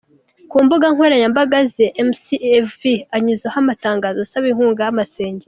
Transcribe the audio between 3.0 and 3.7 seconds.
anyuzaho